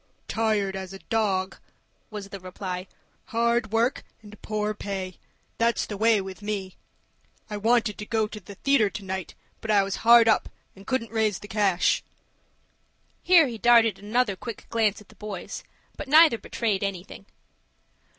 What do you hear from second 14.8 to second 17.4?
at the boys; but neither betrayed anything.